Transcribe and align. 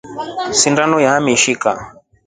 Sindono 0.59 0.97
yamishka. 1.05 1.71